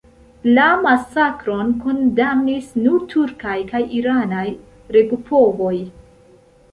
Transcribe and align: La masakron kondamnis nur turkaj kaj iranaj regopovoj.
La 0.57 0.63
masakron 0.83 1.67
kondamnis 1.83 2.71
nur 2.85 3.05
turkaj 3.11 3.57
kaj 3.73 3.81
iranaj 3.99 4.47
regopovoj. 4.97 5.75